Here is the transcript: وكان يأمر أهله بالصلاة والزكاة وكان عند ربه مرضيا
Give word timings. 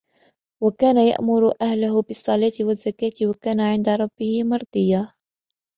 وكان 0.63 0.97
يأمر 0.97 1.51
أهله 1.61 2.01
بالصلاة 2.01 2.51
والزكاة 2.67 3.27
وكان 3.27 3.59
عند 3.59 3.89
ربه 3.89 4.43
مرضيا 4.43 5.13